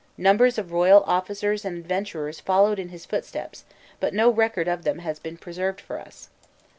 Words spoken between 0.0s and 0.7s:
Numbers